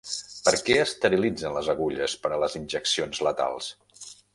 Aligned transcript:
Per 0.47 0.53
què 0.69 0.77
esterilitzen 0.83 1.55
les 1.59 1.71
agulles 1.75 2.19
per 2.25 2.33
a 2.39 2.43
les 2.45 2.59
injeccions 2.65 3.25
letals? 3.29 3.75